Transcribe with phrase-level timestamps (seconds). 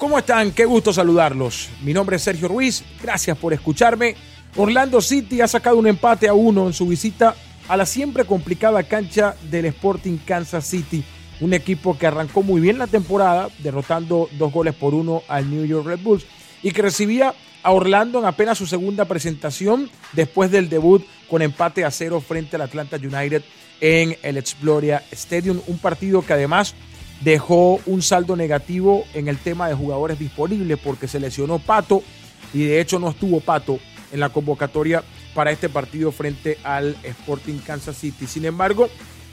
[0.00, 0.52] ¿Cómo están?
[0.52, 1.68] Qué gusto saludarlos.
[1.82, 2.82] Mi nombre es Sergio Ruiz.
[3.02, 4.16] Gracias por escucharme.
[4.56, 7.34] Orlando City ha sacado un empate a uno en su visita
[7.68, 11.04] a la siempre complicada cancha del Sporting Kansas City.
[11.42, 15.66] Un equipo que arrancó muy bien la temporada, derrotando dos goles por uno al New
[15.66, 16.24] York Red Bulls
[16.62, 21.84] y que recibía a Orlando en apenas su segunda presentación después del debut con empate
[21.84, 23.42] a cero frente al Atlanta United
[23.82, 25.60] en el Exploria Stadium.
[25.66, 26.74] Un partido que además
[27.20, 32.02] dejó un saldo negativo en el tema de jugadores disponibles porque se lesionó Pato
[32.52, 33.78] y de hecho no estuvo Pato
[34.12, 35.04] en la convocatoria
[35.34, 38.26] para este partido frente al Sporting Kansas City.
[38.26, 38.88] Sin embargo,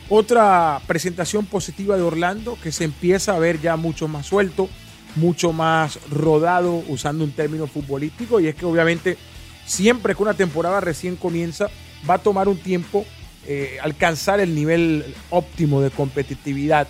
[0.09, 4.69] otra presentación positiva de Orlando que se empieza a ver ya mucho más suelto,
[5.15, 9.17] mucho más rodado, usando un término futbolístico, y es que obviamente
[9.65, 11.69] siempre que una temporada recién comienza,
[12.09, 13.05] va a tomar un tiempo
[13.47, 16.87] eh, alcanzar el nivel óptimo de competitividad.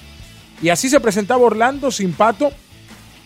[0.61, 2.52] Y así se presentaba Orlando sin pato,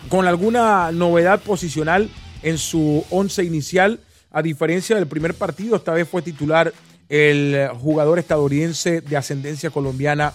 [0.08, 2.10] con alguna novedad posicional
[2.42, 4.00] en su once inicial
[4.32, 6.72] a diferencia del primer partido, esta vez fue titular
[7.08, 10.32] el jugador estadounidense de ascendencia colombiana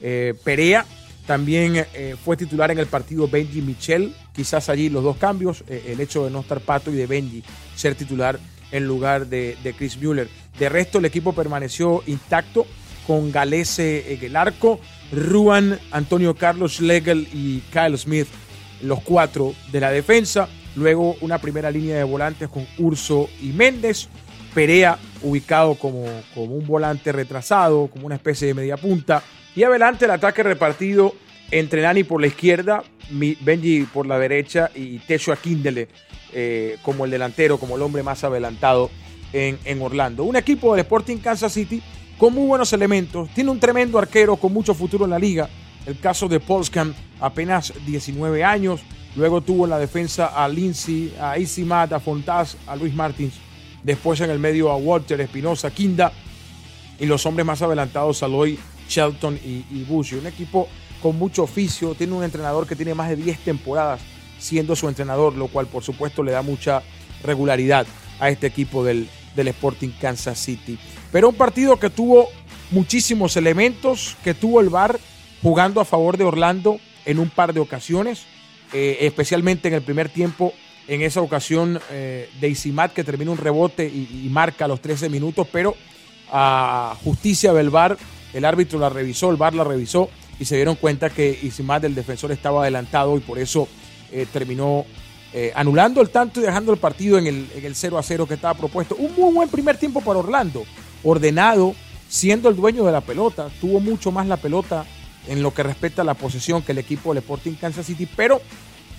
[0.00, 0.86] eh, Perea.
[1.26, 4.14] También eh, fue titular en el partido Benji Michel.
[4.34, 7.42] Quizás allí los dos cambios, eh, el hecho de no estar Pato y de Benji
[7.76, 8.38] ser titular
[8.70, 10.28] en lugar de, Chris Mueller.
[10.58, 12.66] De resto, el equipo permaneció intacto
[13.06, 14.80] con Galese en el arco,
[15.12, 18.28] Ruan, Antonio Carlos Schlegel y Kyle Smith,
[18.82, 20.48] los cuatro de la defensa.
[20.76, 24.08] Luego una primera línea de volantes con Urso y Méndez.
[24.54, 29.22] Perea ubicado como, como un volante retrasado, como una especie de media punta.
[29.56, 31.14] Y adelante el ataque repartido
[31.50, 35.88] entre Nani por la izquierda, Benji por la derecha y Techo Akindele
[36.32, 38.90] eh, como el delantero, como el hombre más adelantado
[39.32, 40.24] en, en, Orlando.
[40.24, 41.82] Un equipo del Sporting Kansas City
[42.18, 43.28] con muy buenos elementos.
[43.34, 45.48] Tiene un tremendo arquero con mucho futuro en la liga.
[45.86, 48.80] El caso de Polskan, apenas 19 años.
[49.16, 53.34] Luego tuvo en la defensa a Lindsay, a Isimat, a Fontaz, a Luis Martins.
[53.82, 56.12] Después en el medio a Walter, Espinosa, Kinda.
[56.98, 58.58] Y los hombres más adelantados, Aloy,
[58.88, 60.68] Shelton y, y Un equipo
[61.02, 61.94] con mucho oficio.
[61.94, 64.00] Tiene un entrenador que tiene más de 10 temporadas
[64.38, 66.82] siendo su entrenador, lo cual por supuesto le da mucha
[67.22, 67.86] regularidad
[68.20, 70.78] a este equipo del, del Sporting Kansas City.
[71.12, 72.28] Pero un partido que tuvo
[72.70, 74.98] muchísimos elementos, que tuvo el VAR
[75.42, 78.26] jugando a favor de Orlando en un par de ocasiones.
[78.72, 80.52] Eh, especialmente en el primer tiempo,
[80.88, 85.46] en esa ocasión eh, de Isimat que termina un rebote y, marca los 13 minutos,
[85.52, 85.76] pero
[86.32, 87.96] a justicia del VAR,
[88.32, 91.94] el árbitro la revisó, el VAR la revisó y se dieron cuenta que Isimat, del
[91.94, 93.68] defensor, estaba adelantado y por eso
[94.10, 94.84] eh, terminó
[95.54, 98.34] anulando el tanto y dejando el partido en el, en el 0 a 0 que
[98.34, 98.94] estaba propuesto.
[98.94, 100.64] Un muy buen primer tiempo para Orlando,
[101.02, 101.74] ordenado,
[102.08, 104.86] siendo el dueño de la pelota, tuvo mucho más la pelota
[105.26, 108.40] en lo que respecta a la posesión que el equipo del Sporting Kansas City, pero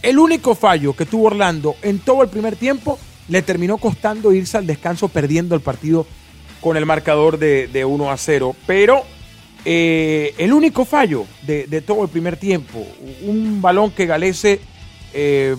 [0.01, 4.57] el único fallo que tuvo Orlando en todo el primer tiempo le terminó costando irse
[4.57, 6.05] al descanso perdiendo el partido
[6.61, 8.55] con el marcador de, 1 a 0.
[8.67, 9.03] Pero
[9.63, 12.85] eh, el único fallo de, todo el primer tiempo,
[13.23, 14.59] un balón que Galese
[15.13, 15.55] eh,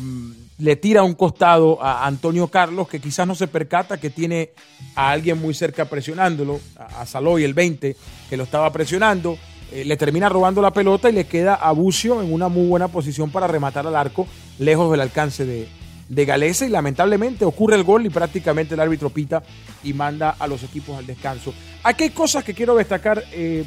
[0.59, 4.51] le tira un costado a Antonio Carlos, que quizás no se percata que tiene
[4.95, 7.97] a alguien muy cerca presionándolo, a, Saloy el 20,
[8.29, 9.39] que lo estaba presionando
[9.73, 12.87] eh, le termina robando la pelota y le queda a Bucio en una muy buena
[12.87, 14.29] posición para rematar al arco,
[14.61, 15.67] lejos del alcance de,
[16.09, 19.43] de y lamentablemente ocurre el gol y prácticamente el árbitro pita
[19.83, 21.53] y manda a los equipos al descanso.
[21.83, 23.65] Aquí hay cosas que quiero destacar eh,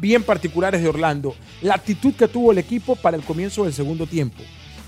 [0.00, 1.36] bien particulares de Orlando.
[1.62, 4.42] La actitud que tuvo el equipo para el comienzo del segundo tiempo.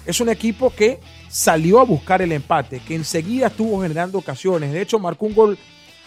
[0.07, 0.99] Es un equipo que
[1.29, 4.73] salió a buscar el empate, que enseguida estuvo generando ocasiones.
[4.73, 5.59] De hecho, marcó un gol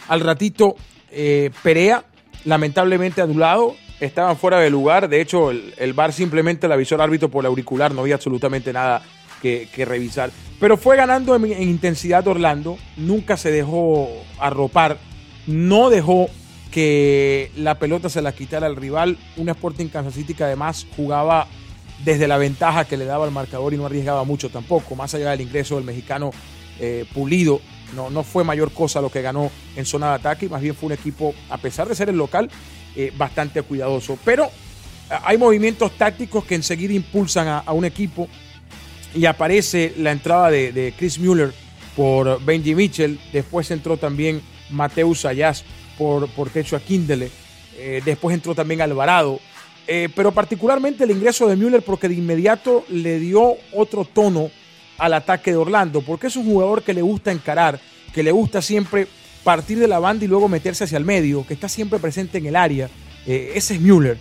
[0.07, 0.75] al ratito
[1.11, 2.05] eh, Perea,
[2.45, 5.09] lamentablemente anulado estaban fuera de lugar.
[5.09, 8.15] De hecho, el, el VAR simplemente le avisó al árbitro por el auricular, no había
[8.15, 9.03] absolutamente nada
[9.41, 10.31] que, revisar.
[10.59, 14.97] Pero fue ganando en, intensidad Orlando, nunca se dejó arropar,
[15.47, 16.29] no dejó
[16.71, 19.17] que la pelota se la quitara al rival.
[19.35, 21.47] Un Sporting Kansas que además jugaba
[22.03, 25.31] desde la ventaja que le daba el marcador y no arriesgaba mucho tampoco, más allá
[25.31, 26.31] del ingreso del mexicano
[26.79, 27.61] eh, pulido.
[27.95, 30.87] No, no fue mayor cosa lo que ganó en zona de ataque, más bien fue
[30.87, 32.49] un equipo, a pesar de ser el local,
[32.95, 34.17] eh, bastante cuidadoso.
[34.23, 34.49] Pero eh,
[35.23, 38.27] hay movimientos tácticos que enseguida impulsan a, un equipo
[39.13, 41.53] y aparece la entrada de, Chris Mueller
[41.95, 43.19] por Benji Mitchell.
[43.33, 45.65] Después entró también Mateus Ayas
[45.97, 46.79] por, por Techo
[48.05, 49.39] después entró también Alvarado.
[50.15, 54.49] Pero particularmente el ingreso de Müller porque de inmediato le dio otro tono
[54.97, 57.79] al ataque de Orlando, porque es un jugador que le gusta encarar,
[58.13, 59.07] que le gusta siempre
[59.43, 62.45] partir de la banda y luego meterse hacia el medio, que está siempre presente en
[62.45, 62.89] el área.
[63.25, 64.17] Eh, ese es Müller.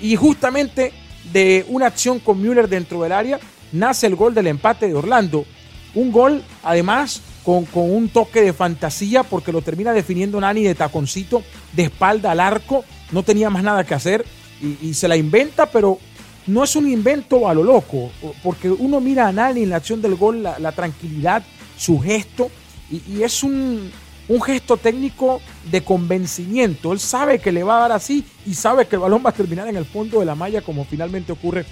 [0.00, 0.92] Y justamente
[1.32, 3.40] de una acción con Müller dentro del área
[3.72, 5.46] nace el gol del empate de Orlando.
[5.94, 10.74] Un gol, además, con, con, un toque de fantasía, porque lo termina definiendo Nani de
[10.74, 12.84] taconcito, de espalda al arco.
[13.10, 14.26] No tenía más nada que hacer
[14.60, 15.98] y, se la inventa, pero
[16.46, 18.10] no es un invento a lo loco,
[18.42, 21.42] porque uno mira a Nani en la acción del gol, la, la tranquilidad,
[21.76, 22.50] su gesto,
[22.90, 23.90] y, y es un,
[24.28, 25.40] un, gesto técnico
[25.70, 26.92] de convencimiento.
[26.92, 29.34] Él sabe que le va a dar así y sabe que el balón va a
[29.34, 31.66] terminar en el fondo de la malla, como finalmente ocurre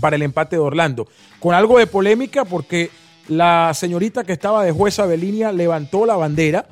[0.00, 1.08] para el empate de Orlando.
[1.40, 2.90] Con algo de polémica, porque
[3.28, 6.66] la señorita que estaba de jueza de línea levantó la bandera,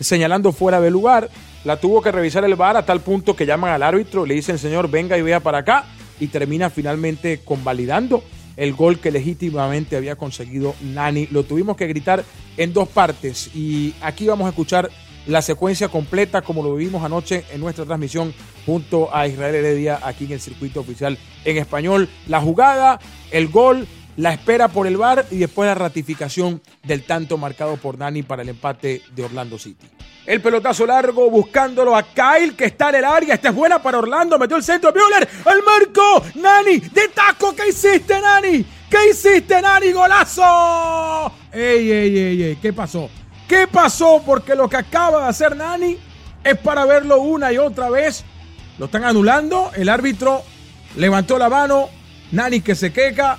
[0.00, 1.30] señalando fuera de lugar.
[1.64, 4.58] La tuvo que revisar el VAR a tal punto que llaman al árbitro, le dicen,
[4.58, 5.86] señor, venga y vea para acá
[6.20, 8.22] y termina finalmente convalidando
[8.58, 11.26] el gol que legítimamente había conseguido Nani.
[11.30, 12.22] Lo tuvimos que gritar
[12.58, 14.90] en dos partes y aquí vamos a escuchar
[15.26, 18.34] la secuencia completa como lo vivimos anoche en nuestra transmisión
[18.66, 22.10] junto a Israel Heredia aquí en el circuito oficial en español.
[22.26, 23.00] La jugada,
[23.30, 23.88] el gol,
[24.18, 28.42] la espera por el VAR y después la ratificación del tanto marcado por Nani para
[28.42, 29.93] el empate de Orlando City.
[30.26, 33.34] El pelotazo largo buscándolo a Kyle que está en el área.
[33.34, 34.38] Esta es buena para Orlando.
[34.38, 34.92] Metió el centro.
[34.92, 36.24] Müller al marco.
[36.36, 37.54] Nani de taco.
[37.54, 38.64] ¿Qué hiciste, Nani?
[38.88, 39.92] ¿Qué hiciste, Nani?
[39.92, 41.32] ¡Golazo!
[41.52, 42.56] ¡Ey, ey, ey, ey!
[42.56, 43.10] ¿Qué pasó?
[43.46, 44.22] ¿Qué pasó?
[44.24, 45.98] Porque lo que acaba de hacer Nani
[46.42, 48.24] es para verlo una y otra vez.
[48.78, 49.72] Lo están anulando.
[49.76, 50.42] El árbitro
[50.96, 51.90] levantó la mano.
[52.32, 53.36] Nani que se queca.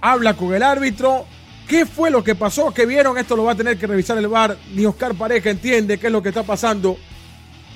[0.00, 1.26] Habla con el árbitro
[1.68, 2.72] ¿Qué fue lo que pasó?
[2.72, 3.18] ¿Qué vieron?
[3.18, 4.56] Esto lo va a tener que revisar el VAR.
[4.72, 6.96] Ni Oscar Pareja entiende qué es lo que está pasando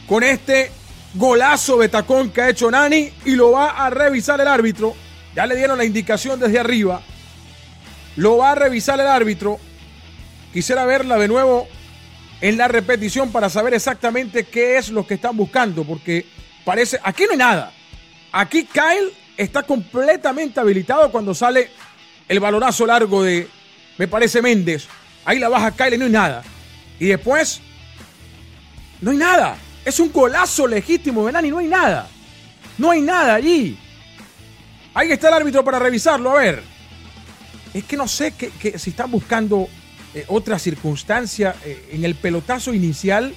[0.09, 0.73] con este
[1.13, 4.95] golazo de tacón que ha hecho Nani y lo va a revisar el árbitro.
[5.37, 7.03] Ya le dieron la indicación desde arriba.
[8.17, 9.59] Lo va a revisar el árbitro.
[10.55, 11.69] Quisiera verla de nuevo
[12.41, 16.25] en la repetición para saber exactamente qué es lo que están buscando, porque
[16.65, 17.73] parece, aquí no hay nada.
[18.33, 21.71] Aquí Kyle está completamente habilitado cuando sale
[22.27, 23.49] el balonazo largo de,
[24.03, 24.89] me parece Méndez.
[25.25, 26.43] Ahí la baja Kyle y no hay nada.
[26.99, 27.61] Y después,
[29.01, 29.57] no hay nada.
[29.85, 32.09] Es un golazo legítimo de Nani, no hay nada.
[32.79, 33.79] No hay nada allí.
[34.93, 36.65] Ahí está el árbitro para revisarlo, a ver.
[37.73, 39.69] Es que no sé que, que si están buscando
[40.15, 43.33] eh, otra circunstancia eh, en el pelotazo inicial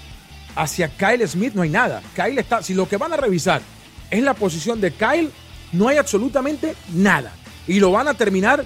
[0.56, 2.02] hacia Kyle Smith, no hay nada.
[2.16, 3.62] Kyle está, si lo que van a revisar
[4.10, 5.30] es la posición de Kyle,
[5.74, 7.34] no hay absolutamente nada.
[7.68, 8.66] Y lo van a terminar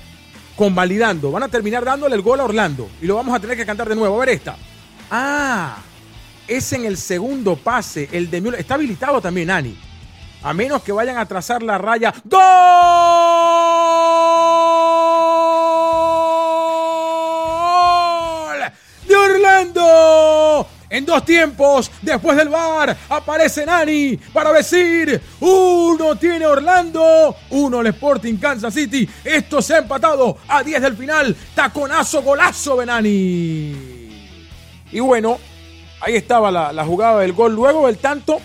[0.60, 1.32] convalidando.
[1.32, 2.90] Van a terminar dándole el gol a Orlando.
[3.02, 4.18] Y lo vamos a tener que cantar de nuevo.
[4.18, 4.58] A ver esta.
[5.10, 5.78] Ah,
[6.46, 8.10] es en el segundo pase.
[8.12, 8.60] El de Müller.
[8.60, 9.78] Está habilitado también, Nani.
[10.44, 12.14] A menos que vayan a trazar la raya.
[12.26, 12.79] ¡Gol!
[21.00, 27.88] En dos tiempos, después del bar, aparece Nani para decir, uno tiene Orlando, uno el
[27.88, 29.08] Sporting Kansas City.
[29.24, 31.34] Esto se ha empatado a 10 del final.
[31.56, 33.76] Taconazo, golazo de Nani.
[34.92, 35.38] Y bueno,
[36.02, 37.56] ahí estaba la, jugada del gol.
[37.56, 38.42] Luego del tanto,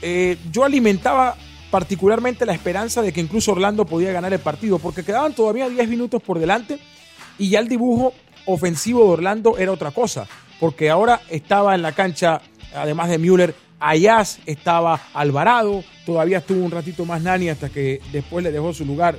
[0.00, 1.36] eh, yo alimentaba
[1.70, 5.86] particularmente la esperanza de que incluso Orlando podía ganar el partido, porque quedaban todavía 10
[5.90, 6.78] minutos por delante
[7.36, 8.14] y ya el dibujo
[8.46, 10.26] ofensivo de Orlando era otra cosa
[10.60, 12.40] porque ahora estaba en la cancha,
[12.74, 18.42] además de Müller, Ayaz estaba Alvarado, todavía estuvo un ratito más Nani hasta que después
[18.42, 19.18] le dejó su lugar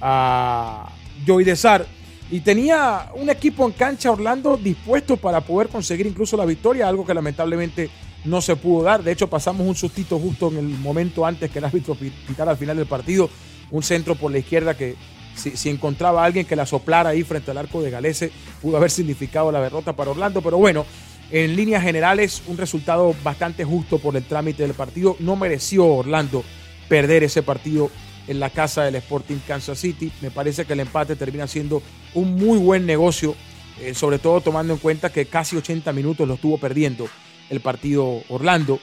[0.00, 0.88] a
[1.26, 1.86] Joey Desar.
[2.30, 7.04] Y tenía un equipo en cancha Orlando dispuesto para poder conseguir incluso la victoria, algo
[7.06, 7.88] que lamentablemente
[8.24, 9.02] no se pudo dar.
[9.02, 12.58] De hecho, pasamos un sustito justo en el momento antes que el árbitro pitara al
[12.58, 13.30] final del partido.
[13.70, 14.96] Un centro por la izquierda que
[15.38, 18.30] si, encontraba a alguien que la soplara ahí frente al arco de Galese,
[18.60, 20.42] pudo haber significado la derrota para Orlando.
[20.42, 20.84] Pero bueno,
[21.30, 25.16] en líneas generales, un resultado bastante justo por el trámite del partido.
[25.20, 26.44] No mereció Orlando
[26.88, 27.90] perder ese partido
[28.26, 30.12] en la casa del Sporting Kansas City.
[30.20, 31.82] Me parece que el empate termina siendo
[32.14, 33.34] un muy buen negocio,
[33.80, 37.08] eh, sobre todo tomando en cuenta que casi 80 minutos lo estuvo perdiendo
[37.50, 38.80] el partido Orlando.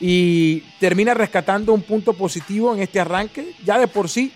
[0.00, 3.54] Y termina rescatando un punto positivo en este arranque.
[3.64, 4.32] Ya de por sí,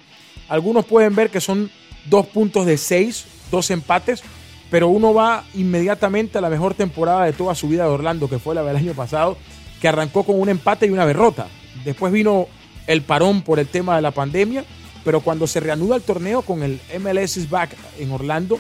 [0.48, 1.70] algunos pueden ver que son
[2.06, 4.22] dos puntos de seis, dos empates,
[4.70, 8.38] pero uno va inmediatamente a la mejor temporada de toda su vida de Orlando, que
[8.38, 9.36] fue la del año pasado,
[9.80, 11.48] que arrancó con un empate y una derrota.
[11.84, 12.46] Después vino
[12.86, 14.64] el parón por el tema de la pandemia,
[15.04, 18.58] pero cuando se reanuda el torneo con el MLS Back en Orlando,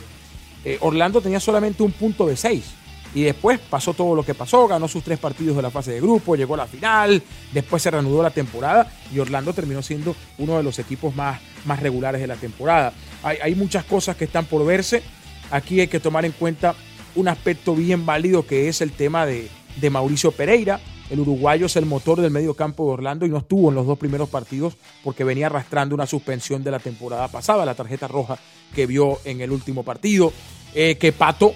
[0.64, 2.64] eh, Orlando tenía solamente un punto de seis.
[3.14, 6.00] Y después pasó todo lo que pasó, ganó sus tres partidos de la fase de
[6.00, 10.56] grupo, llegó a la final, después se reanudó la temporada y Orlando terminó siendo uno
[10.56, 12.92] de los equipos más, más regulares de la temporada.
[13.22, 15.02] Hay, hay muchas cosas que están por verse.
[15.50, 16.74] Aquí hay que tomar en cuenta
[17.14, 21.76] un aspecto bien válido que es el tema de, de Mauricio Pereira, El uruguayo es
[21.76, 24.76] el motor del medio campo de Orlando y no estuvo en los dos primeros partidos
[25.04, 28.38] porque venía arrastrando una suspensión de la temporada pasada, la tarjeta roja
[28.74, 30.32] que vio en el último partido.
[30.74, 31.52] Eh, que Pato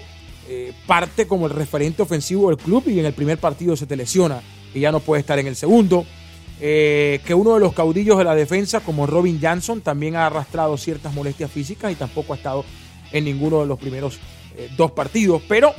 [0.49, 3.97] eh, parte como el referente ofensivo del club y en el primer partido se te
[3.97, 4.41] lesiona
[4.73, 6.05] y ya no puede estar en el segundo.
[6.59, 10.77] Eh, que uno de los caudillos de la defensa, como Robin Johnson, también ha arrastrado
[10.77, 12.65] ciertas molestias físicas y tampoco ha estado
[13.11, 14.19] en ninguno de los primeros
[14.55, 15.41] eh, dos partidos.
[15.47, 15.73] Pero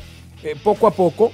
[0.62, 1.32] poco a poco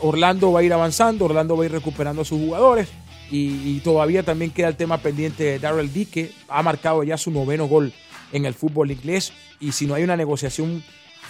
[0.00, 2.88] Orlando va a ir avanzando, Orlando va a ir recuperando a sus jugadores
[3.30, 7.30] y, todavía también queda el tema pendiente de Darrell D, que ha marcado ya su
[7.30, 7.92] noveno gol
[8.32, 10.82] en el fútbol inglés y si no hay una negociación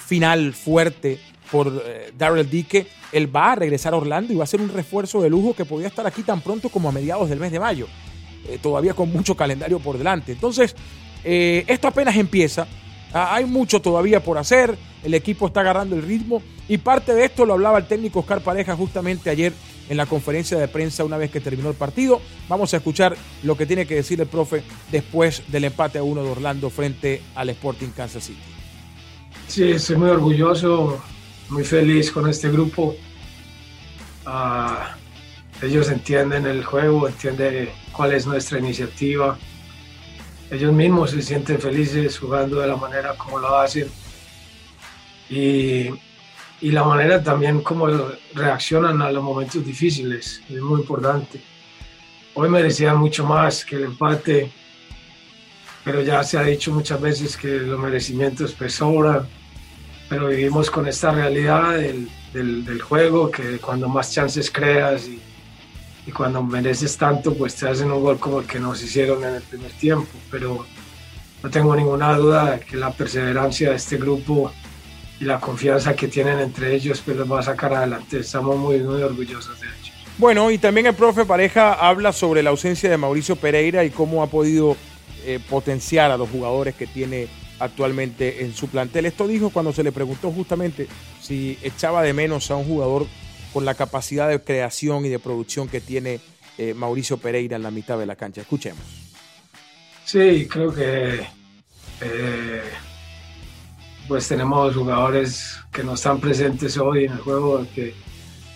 [0.07, 1.19] final fuerte
[1.50, 4.69] por eh, Darrell Dique, él va a regresar a Orlando y va a ser un
[4.69, 7.61] refuerzo de lujo que podría estar aquí tan pronto como a mediados del mes de
[7.61, 7.87] mayo,
[8.49, 10.33] eh, todavía con mucho calendario por delante.
[10.33, 10.75] Entonces,
[11.25, 12.67] eh, esto apenas empieza,
[13.12, 17.25] ah, hay mucho todavía por hacer, el equipo está agarrando el ritmo y parte de
[17.25, 19.52] esto lo hablaba el técnico Oscar Pareja justamente ayer
[19.88, 22.21] en la conferencia de prensa una vez que terminó el partido.
[22.49, 26.23] Vamos a escuchar lo que tiene que decir el profe después del empate a uno
[26.23, 28.38] de Orlando frente al Sporting Kansas City.
[29.47, 31.00] Sí, estoy muy orgulloso
[31.49, 32.97] muy feliz con este grupo.
[34.26, 34.97] Ah,
[35.62, 39.38] ellos entienden el juego, entienden cuál es nuestra iniciativa.
[40.50, 43.88] Ellos mismos se sienten felices jugando de la manera como lo hacen.
[45.28, 45.88] Y,
[46.61, 47.88] y la manera también como
[48.35, 51.40] reaccionan a los momentos difíciles es muy importante.
[52.35, 54.50] Hoy merecían mucho más que el empate,
[55.85, 58.75] pero ya se ha dicho muchas veces que los merecimientos pues
[60.08, 65.20] pero vivimos con esta realidad del, del, juego, que cuando más chances creas y,
[66.06, 69.34] y, cuando mereces tanto, pues te hacen un gol como el que nos hicieron en
[69.34, 70.08] el primer tiempo.
[70.30, 70.64] Pero
[71.42, 74.52] no tengo ninguna duda de que la perseverancia de este grupo
[75.20, 78.20] y la confianza que tienen entre ellos, pues los va a sacar adelante.
[78.20, 79.92] Estamos muy, muy orgullosos de ellos.
[80.16, 84.22] Bueno, y también el profe Pareja habla sobre la ausencia de Mauricio Pereira y cómo
[84.22, 84.76] ha podido
[85.24, 89.06] eh, potenciar a los jugadores que tiene actualmente en su plantel.
[89.06, 90.88] Esto dijo cuando se le preguntó justamente
[91.20, 93.06] si echaba de menos a un jugador
[93.52, 96.20] con la capacidad de creación y de producción que tiene
[96.58, 98.40] eh, Mauricio Pereira en la mitad de la cancha.
[98.40, 98.82] Escuchemos.
[100.04, 101.26] Sí, creo que
[102.00, 102.62] eh,
[104.06, 107.94] pues tenemos jugadores que no están presentes hoy en el juego que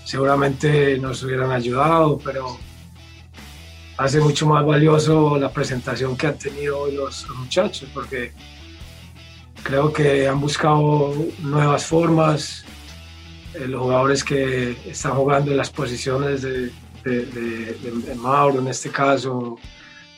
[0.04, 2.58] seguramente nos hubieran ayudado, pero
[3.96, 8.32] hace mucho más valioso la presentación que han tenido hoy los muchachos, porque
[9.62, 12.64] Creo que han buscado nuevas formas.
[13.54, 16.72] Eh, los jugadores que están jugando en las posiciones de,
[17.04, 19.58] de, Mauro, en este caso,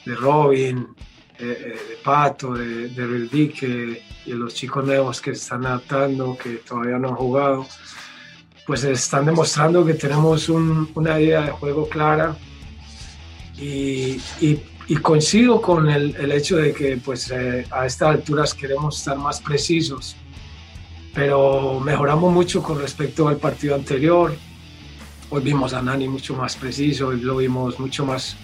[0.04, 0.86] de Robin,
[1.38, 6.56] eh, eh, de Pato, de, de y los chicos nuevos que se están adaptando, que
[6.56, 7.66] todavía no han jugado,
[8.66, 12.34] pues están demostrando que tenemos una idea de juego clara
[13.58, 18.52] y, y y coincido con el, el, hecho de que pues eh, a estas alturas
[18.52, 20.14] queremos estar más precisos,
[21.14, 24.34] pero mejoramos mucho con respecto al partido anterior.
[25.30, 28.36] Hoy vimos a Nani mucho más preciso, hoy lo vimos mucho más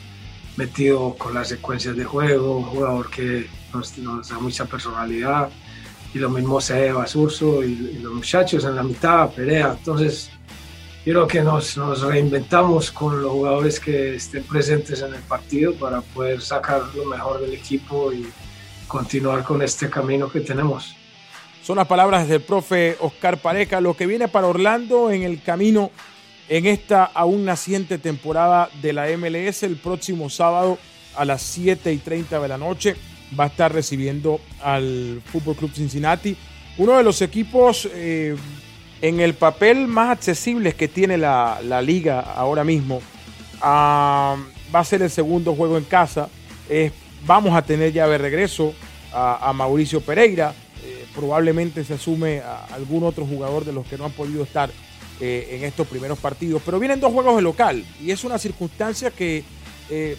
[0.57, 5.51] metido con las secuencias de juego, un jugador que nos, nos da mucha personalidad.
[6.13, 9.77] Y lo mismo Seba, Surso y, y los muchachos en la mitad, Perea.
[9.79, 10.31] Entonces,
[11.05, 16.01] creo que nos, nos, reinventamos con los jugadores que estén presentes en el partido para
[16.01, 18.27] poder sacar lo mejor del equipo y
[18.87, 20.95] continuar con este camino que tenemos.
[21.63, 25.91] Son las palabras del profe Oscar Pareca, lo que viene para Orlando en el camino
[26.49, 30.79] en esta aún naciente temporada de la MLS el próximo sábado
[31.15, 32.97] a las 7 y 30 de la noche.
[33.39, 36.37] Va a estar recibiendo al Fútbol Club Cincinnati,
[36.79, 38.35] uno de los equipos eh,
[39.03, 43.01] en el papel más accesible que tiene la, liga ahora mismo,
[43.61, 44.37] ah,
[44.75, 46.29] va a ser el segundo juego en casa.
[47.27, 48.75] vamos a tener ya de regreso
[49.13, 50.55] a, Mauricio Pereira.
[50.85, 54.71] Eh, probablemente se asume a algún otro jugador de los que no han podido estar
[55.21, 56.63] eh, en estos primeros partidos.
[56.65, 59.45] Pero vienen dos juegos de local y es una circunstancia que
[59.91, 60.17] eh,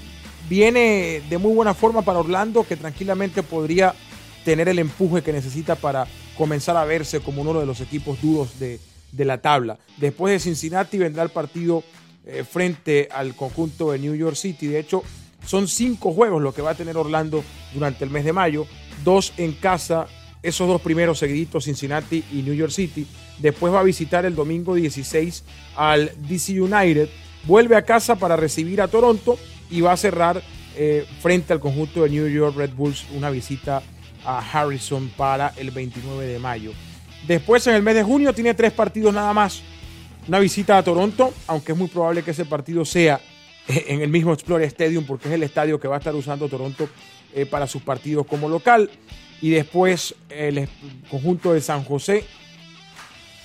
[0.48, 3.96] viene de muy buena forma para Orlando, que tranquilamente podría
[4.44, 6.08] tener el empuje que necesita para
[6.38, 8.80] comenzar a verse como uno de los equipos duros de,
[9.18, 9.78] la tabla.
[9.98, 11.84] Después de Cincinnati vendrá el partido
[12.26, 14.68] eh, frente al conjunto de New York City.
[14.68, 15.04] De hecho,
[15.46, 17.44] son cinco juegos lo que va a tener Orlando
[17.74, 18.66] durante el mes de mayo.
[19.04, 20.08] Dos en casa,
[20.42, 23.06] esos dos primeros seguiditos, Cincinnati y New York City.
[23.40, 25.44] Después va a visitar el domingo 16
[25.76, 27.10] al DC United.
[27.46, 29.38] Vuelve a casa para recibir a Toronto
[29.70, 30.42] y va a cerrar
[30.76, 33.82] eh, frente al conjunto de New York Red Bulls una visita
[34.26, 36.72] a Harrison para el 29 de mayo.
[37.28, 39.62] Después en el mes de junio tiene tres partidos nada más.
[40.28, 43.20] una visita a Toronto, aunque es muy probable que ese partido sea
[43.68, 46.90] en el mismo Explorer Stadium, porque es el estadio que va a estar usando Toronto
[47.34, 48.90] eh, para sus partidos como local.
[49.42, 50.68] Y después el
[51.10, 52.26] conjunto de San José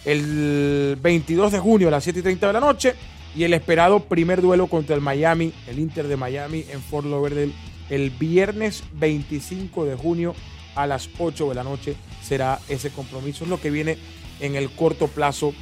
[0.07, 2.95] el 22 de junio a las 7 y 30 de la noche.
[3.35, 7.53] Y el esperado primer duelo contra el Miami, el Inter de Miami en Fort Lauderdale,
[7.91, 10.35] el viernes 25 de junio
[10.77, 13.45] a las 8 de la noche será ese compromiso.
[13.45, 13.99] Es lo que viene
[14.41, 15.53] en el corto plazo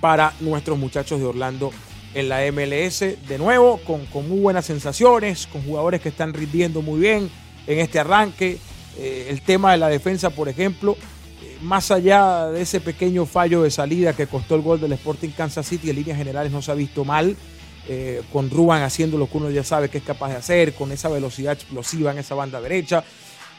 [0.00, 1.72] para nuestros muchachos de Orlando
[2.14, 3.00] en la MLS.
[3.00, 7.30] De nuevo, con, con muy buenas sensaciones, con jugadores que están rindiendo muy bien
[7.66, 8.58] en este arranque.
[8.98, 10.96] Eh, el tema de la defensa, por ejemplo,
[11.42, 15.30] eh, más allá de ese pequeño fallo de salida que costó el gol del Sporting
[15.30, 17.36] Kansas City, en líneas generales no se ha visto mal.
[17.90, 20.92] Eh, con Ruban haciendo lo que uno ya sabe que es capaz de hacer, con
[20.92, 23.02] esa velocidad explosiva en esa banda derecha.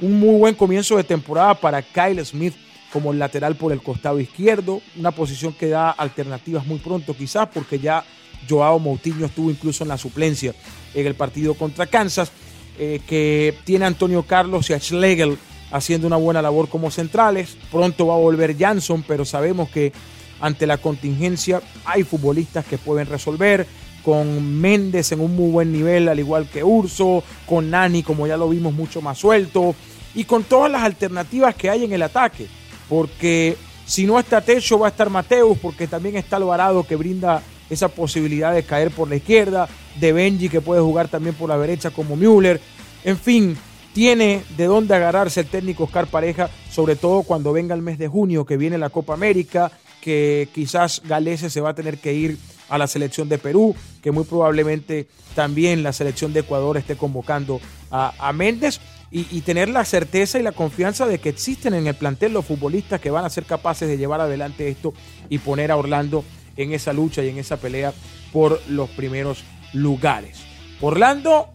[0.02, 2.54] Un muy buen comienzo de temporada para Kyle Smith
[2.92, 7.80] como lateral por el costado izquierdo, una posición que da alternativas muy pronto quizás porque
[7.80, 8.04] ya
[8.50, 10.54] Joao Moutinho estuvo incluso en la suplencia
[10.94, 12.32] en el partido contra Kansas,
[12.78, 15.38] eh, que tiene Antonio Carlos y Schlegel
[15.72, 17.58] haciendo una buena labor como centrales.
[17.72, 19.92] Pronto va a volver Jansson, pero sabemos que
[20.40, 23.68] ante la contingencia hay futbolistas que pueden resolver.
[24.04, 28.38] Con Méndez en un muy buen nivel, al igual que Urso, con Nani, como ya
[28.38, 29.76] lo vimos, mucho más suelto,
[30.16, 32.48] y con todas las alternativas que hay en el ataque,
[32.88, 37.42] porque si no está Techo, va a estar Mateus, porque también está Alvarado que brinda
[37.70, 39.68] esa posibilidad de caer por la izquierda,
[40.00, 42.60] de Benji que puede jugar también por la derecha como Müller.
[43.04, 43.58] En fin,
[43.94, 48.08] tiene de dónde agarrarse el técnico Oscar Pareja, sobre todo cuando venga el mes de
[48.08, 52.38] junio que viene la Copa América, que quizás Galese se va a tener que ir
[52.70, 57.60] a la selección de Perú, que muy probablemente también la selección de Ecuador esté convocando
[57.92, 58.80] a, Méndez.
[59.12, 62.46] Y, y, tener la certeza y la confianza de que existen en el plantel los
[62.46, 64.94] futbolistas que van a ser capaces de llevar adelante esto
[65.30, 66.24] y poner a Orlando
[66.58, 67.92] en esa lucha y en esa pelea
[68.32, 70.42] por los primeros lugares.
[70.80, 71.50] Orlando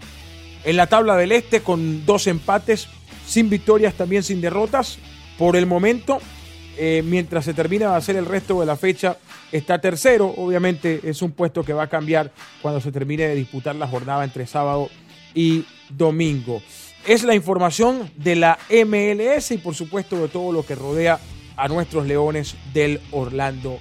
[0.65, 2.89] en la tabla del este con dos empates,
[3.27, 4.99] sin victorias, también sin derrotas.
[5.39, 6.19] Por el momento,
[6.77, 9.17] eh, mientras se termina de hacer el resto de la fecha,
[9.53, 10.33] está tercero.
[10.37, 12.31] Obviamente es un puesto que va a cambiar
[12.63, 14.89] cuando se termine de disputar la jornada entre sábado
[15.35, 16.63] y domingo.
[17.07, 21.19] Es la información de la MLS y por supuesto de todo lo que rodea
[21.57, 23.79] a nuestros Leones del Orlando.